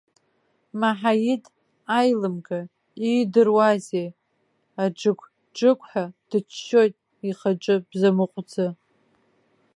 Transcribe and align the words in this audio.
Маҳаид 0.79 1.43
аилымга 1.97 2.59
иидыруазеи, 3.07 4.09
аџықә-џықәҳәа 4.83 6.05
дыччоит 6.29 6.95
ихаҿы 7.29 7.75
бзамыҟәӡа. 7.89 8.67